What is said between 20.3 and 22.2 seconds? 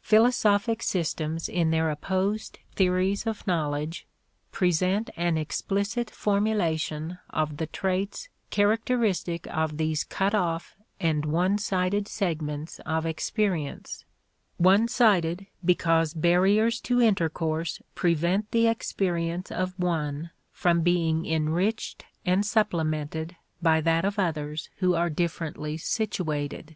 from being enriched